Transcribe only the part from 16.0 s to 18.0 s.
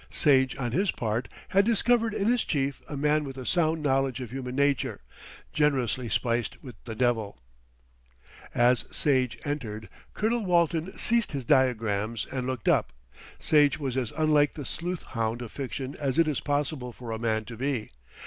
it is possible for a man to be.